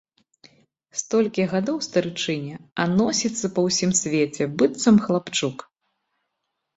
[0.99, 5.57] Столькі гадоў старычыне, а носіцца па ўсім свеце, быццам хлапчук!